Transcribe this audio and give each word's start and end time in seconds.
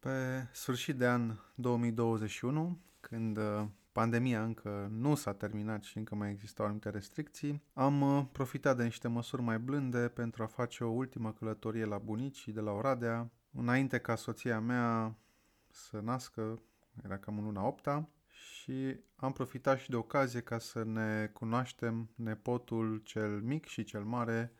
Pe 0.00 0.46
sfârșit 0.52 0.96
de 0.96 1.06
an 1.06 1.36
2021, 1.54 2.78
când 3.00 3.36
uh, 3.36 3.64
pandemia 3.92 4.42
încă 4.42 4.88
nu 4.90 5.14
s-a 5.14 5.32
terminat 5.32 5.82
și 5.82 5.98
încă 5.98 6.14
mai 6.14 6.30
existau 6.30 6.64
anumite 6.64 6.90
restricții, 6.90 7.62
am 7.72 8.00
uh, 8.00 8.24
profitat 8.32 8.76
de 8.76 8.84
niște 8.84 9.08
măsuri 9.08 9.42
mai 9.42 9.58
blânde 9.58 10.08
pentru 10.08 10.42
a 10.42 10.46
face 10.46 10.84
o 10.84 10.88
ultimă 10.88 11.32
călătorie 11.32 11.84
la 11.84 11.98
bunici 11.98 12.48
de 12.48 12.60
la 12.60 12.72
Oradea, 12.72 13.30
înainte 13.52 13.98
ca 13.98 14.14
soția 14.14 14.60
mea 14.60 15.14
să 15.70 16.00
nască, 16.02 16.62
era 17.04 17.18
cam 17.18 17.38
în 17.38 17.44
luna 17.44 17.66
8 17.66 17.88
și 18.26 18.96
am 19.16 19.32
profitat 19.32 19.78
și 19.78 19.90
de 19.90 19.96
ocazie 19.96 20.40
ca 20.40 20.58
să 20.58 20.84
ne 20.84 21.30
cunoaștem 21.32 22.10
nepotul 22.14 23.00
cel 23.04 23.40
mic 23.40 23.66
și 23.66 23.84
cel 23.84 24.04
mare 24.04 24.52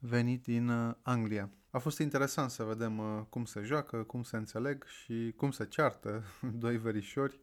venit 0.00 0.42
din 0.42 0.68
uh, 0.68 0.94
Anglia. 1.02 1.50
A 1.70 1.78
fost 1.78 1.98
interesant 1.98 2.50
să 2.50 2.62
vedem 2.62 2.98
uh, 2.98 3.20
cum 3.28 3.44
se 3.44 3.60
joacă, 3.60 3.96
cum 3.96 4.22
se 4.22 4.36
înțeleg 4.36 4.84
și 4.84 5.32
cum 5.36 5.50
se 5.50 5.64
ceartă 5.64 6.22
doi 6.64 6.76
verișori 6.76 7.40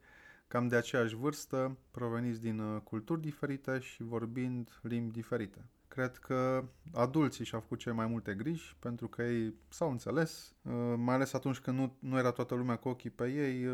cam 0.48 0.68
de 0.68 0.76
aceeași 0.76 1.16
vârstă, 1.16 1.78
proveniți 1.92 2.42
din 2.42 2.60
uh, 2.60 2.82
culturi 2.82 3.22
diferite 3.22 3.80
și 3.80 4.04
vorbind 4.04 4.80
limbi 4.82 5.14
diferite. 5.14 5.70
Cred 5.88 6.18
că 6.18 6.64
adulții 6.94 7.46
și-au 7.46 7.62
făcut 7.62 7.80
cele 7.80 7.96
mai 7.96 8.08
multe 8.08 8.34
griji 8.34 8.76
pentru 8.80 9.08
că 9.08 9.24
ei 9.24 9.54
s-au 9.70 9.90
înțeles, 9.90 10.56
mai 10.96 11.16
ales 11.16 11.34
atunci 11.34 11.60
când 11.60 11.78
nu, 11.78 11.96
nu 12.00 12.18
era 12.18 12.32
toată 12.32 12.56
lumea 12.56 12.76
cu 12.76 12.90
ochii 12.90 13.10
pe 13.10 13.32
ei, 13.32 13.70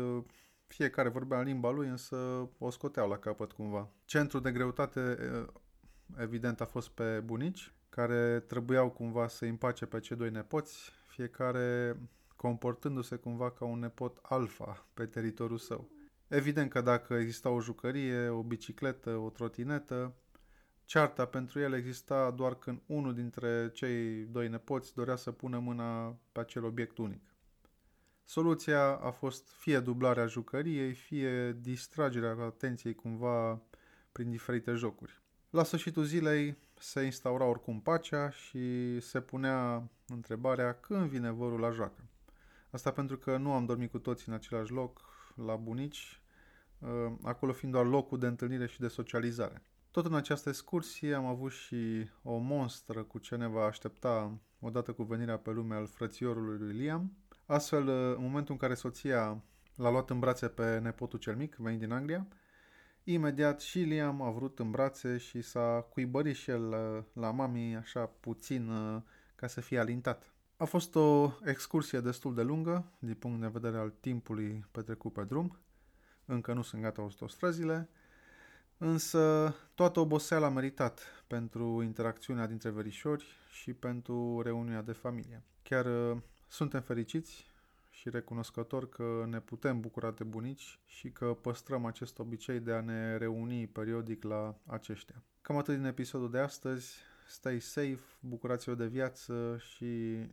fiecare 0.66 1.08
vorbea 1.08 1.38
în 1.38 1.44
limba 1.44 1.70
lui, 1.70 1.88
însă 1.88 2.16
o 2.58 2.70
scoteau 2.70 3.08
la 3.08 3.18
capăt 3.18 3.52
cumva. 3.52 3.88
Centrul 4.04 4.40
de 4.40 4.52
greutate 4.52 5.16
evident 6.16 6.60
a 6.60 6.64
fost 6.64 6.88
pe 6.88 7.22
bunici, 7.24 7.72
care 7.94 8.40
trebuiau 8.40 8.90
cumva 8.90 9.28
să 9.28 9.44
împace 9.44 9.86
pe 9.86 10.00
cei 10.00 10.16
doi 10.16 10.30
nepoți, 10.30 10.90
fiecare 11.06 11.96
comportându-se 12.36 13.16
cumva 13.16 13.50
ca 13.50 13.64
un 13.64 13.78
nepot 13.78 14.18
alfa 14.22 14.86
pe 14.94 15.06
teritoriul 15.06 15.58
său. 15.58 15.90
Evident 16.28 16.70
că 16.70 16.80
dacă 16.80 17.14
exista 17.14 17.48
o 17.50 17.60
jucărie, 17.60 18.28
o 18.28 18.42
bicicletă, 18.42 19.10
o 19.10 19.30
trotinetă, 19.30 20.14
cearta 20.84 21.26
pentru 21.26 21.60
el 21.60 21.72
exista 21.72 22.30
doar 22.30 22.54
când 22.54 22.82
unul 22.86 23.14
dintre 23.14 23.70
cei 23.72 24.24
doi 24.24 24.48
nepoți 24.48 24.94
dorea 24.94 25.16
să 25.16 25.30
pună 25.30 25.58
mâna 25.58 26.18
pe 26.32 26.40
acel 26.40 26.64
obiect 26.64 26.98
unic. 26.98 27.34
Soluția 28.24 28.96
a 28.96 29.10
fost 29.10 29.48
fie 29.48 29.80
dublarea 29.80 30.26
jucăriei, 30.26 30.92
fie 30.92 31.52
distragerea 31.52 32.36
atenției 32.44 32.94
cumva 32.94 33.62
prin 34.12 34.30
diferite 34.30 34.72
jocuri. 34.72 35.23
La 35.54 35.64
sfârșitul 35.64 36.04
zilei 36.04 36.56
se 36.78 37.02
instaura 37.02 37.44
oricum 37.44 37.80
pacea 37.80 38.30
și 38.30 39.00
se 39.00 39.20
punea 39.20 39.88
întrebarea 40.06 40.74
când 40.74 41.08
vine 41.08 41.30
vorul 41.30 41.60
la 41.60 41.70
joacă. 41.70 42.04
Asta 42.70 42.90
pentru 42.90 43.16
că 43.16 43.36
nu 43.36 43.52
am 43.52 43.64
dormit 43.64 43.90
cu 43.90 43.98
toții 43.98 44.24
în 44.28 44.34
același 44.34 44.72
loc, 44.72 45.00
la 45.46 45.56
bunici, 45.56 46.22
ă, 46.82 47.18
acolo 47.22 47.52
fiind 47.52 47.74
doar 47.74 47.86
locul 47.86 48.18
de 48.18 48.26
întâlnire 48.26 48.66
și 48.66 48.80
de 48.80 48.88
socializare. 48.88 49.62
Tot 49.90 50.06
în 50.06 50.14
această 50.14 50.48
excursie 50.48 51.14
am 51.14 51.26
avut 51.26 51.52
și 51.52 52.08
o 52.22 52.36
monstră 52.36 53.02
cu 53.02 53.18
ce 53.18 53.36
ne 53.36 53.46
va 53.46 53.64
aștepta 53.64 54.38
odată 54.60 54.92
cu 54.92 55.02
venirea 55.02 55.38
pe 55.38 55.50
lume 55.50 55.74
al 55.74 55.86
frățiorului 55.86 56.58
lui 56.58 56.76
Liam. 56.76 57.12
Astfel, 57.46 57.88
în 57.88 58.22
momentul 58.22 58.52
în 58.52 58.60
care 58.60 58.74
soția 58.74 59.42
l-a 59.74 59.90
luat 59.90 60.10
în 60.10 60.18
brațe 60.18 60.48
pe 60.48 60.78
nepotul 60.78 61.18
cel 61.18 61.36
mic, 61.36 61.54
venit 61.54 61.78
din 61.78 61.92
Anglia, 61.92 62.26
Imediat 63.06 63.60
și 63.60 63.78
Liam 63.78 64.22
a 64.22 64.30
vrut 64.30 64.58
în 64.58 64.70
brațe 64.70 65.16
și 65.16 65.40
s-a 65.42 65.86
cuibărit 65.90 66.36
și 66.36 66.50
el 66.50 66.68
la, 66.68 67.04
la 67.12 67.30
mami 67.30 67.76
așa 67.76 68.06
puțin 68.20 68.68
uh, 68.68 69.02
ca 69.34 69.46
să 69.46 69.60
fie 69.60 69.78
alintat. 69.78 70.32
A 70.56 70.64
fost 70.64 70.94
o 70.94 71.30
excursie 71.44 72.00
destul 72.00 72.34
de 72.34 72.42
lungă 72.42 72.84
din 72.98 73.14
punct 73.14 73.40
de 73.40 73.46
vedere 73.52 73.76
al 73.76 73.94
timpului 74.00 74.64
petrecut 74.70 75.12
pe 75.12 75.24
drum. 75.24 75.58
Încă 76.24 76.52
nu 76.52 76.62
sunt 76.62 76.82
gata 76.82 77.00
autostrăzile, 77.00 77.88
însă 78.78 79.54
toată 79.74 80.00
oboseala 80.00 80.46
a 80.46 80.50
meritat 80.50 81.24
pentru 81.26 81.82
interacțiunea 81.82 82.46
dintre 82.46 82.70
verișori 82.70 83.26
și 83.50 83.72
pentru 83.72 84.40
reuniunea 84.40 84.82
de 84.82 84.92
familie. 84.92 85.42
Chiar 85.62 85.84
uh, 85.84 86.18
suntem 86.48 86.80
fericiți 86.80 87.46
și 88.04 88.10
recunoscător 88.10 88.88
că 88.88 89.24
ne 89.28 89.40
putem 89.40 89.80
bucura 89.80 90.10
de 90.10 90.24
bunici 90.24 90.80
și 90.84 91.10
că 91.10 91.36
păstrăm 91.40 91.84
acest 91.84 92.18
obicei 92.18 92.60
de 92.60 92.72
a 92.72 92.80
ne 92.80 93.16
reuni 93.16 93.66
periodic 93.66 94.22
la 94.22 94.56
aceștia. 94.66 95.22
Cam 95.40 95.56
atât 95.56 95.76
din 95.76 95.84
episodul 95.84 96.30
de 96.30 96.38
astăzi. 96.38 96.96
Stay 97.28 97.60
safe, 97.60 98.00
bucurați-vă 98.20 98.74
de 98.74 98.86
viață 98.86 99.56
și 99.58 99.84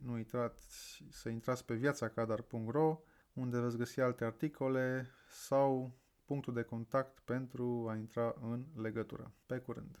nu 0.02 0.12
uitați 0.12 1.04
să 1.10 1.28
intrați 1.28 1.64
pe 1.64 1.74
viațacadar.ro 1.74 3.00
unde 3.32 3.60
veți 3.60 3.76
găsi 3.76 4.00
alte 4.00 4.24
articole 4.24 5.10
sau 5.28 5.92
punctul 6.24 6.52
de 6.52 6.62
contact 6.62 7.18
pentru 7.18 7.86
a 7.90 7.96
intra 7.96 8.34
în 8.42 8.64
legătură. 8.82 9.32
Pe 9.46 9.58
curând! 9.58 9.98